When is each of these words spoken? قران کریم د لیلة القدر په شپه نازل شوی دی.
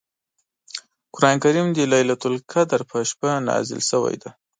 قران 1.15 1.37
کریم 1.43 1.67
د 1.73 1.79
لیلة 1.91 2.15
القدر 2.29 2.79
په 2.89 2.97
شپه 3.09 3.29
نازل 3.47 3.79
شوی 3.89 4.15
دی. 4.21 4.31